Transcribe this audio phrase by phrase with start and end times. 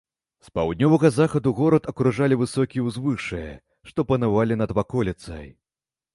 [0.45, 3.43] З паўднёвага захаду горад акружалі высокія ўзвышшы,
[3.93, 5.47] што панавалі над ваколіцай.